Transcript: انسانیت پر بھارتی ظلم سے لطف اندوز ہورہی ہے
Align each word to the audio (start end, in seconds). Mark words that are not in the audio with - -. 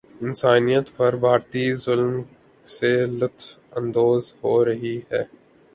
انسانیت 0.21 0.85
پر 0.97 1.15
بھارتی 1.15 1.65
ظلم 1.75 2.15
سے 2.65 2.91
لطف 3.19 3.45
اندوز 3.77 4.33
ہورہی 4.43 4.97
ہے 5.11 5.23